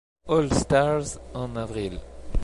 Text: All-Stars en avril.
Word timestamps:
All-Stars 0.27 1.19
en 1.43 1.55
avril. 1.57 1.99